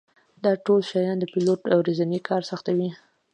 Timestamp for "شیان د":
0.89-1.25